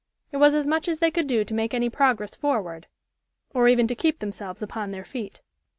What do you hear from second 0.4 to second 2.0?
as much as they could do to make any